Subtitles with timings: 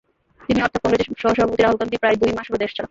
[0.39, 2.79] তিনি অর্থাৎ কংগ্রেসের সহসভাপতি রাহুল গান্ধী প্রায় দুই মাস হলো দেশছাড়া।